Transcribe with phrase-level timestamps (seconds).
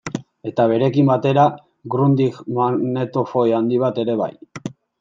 [0.51, 1.43] Eta berekin batera
[1.95, 4.35] Grundig magnetofoi handi bat ere bai.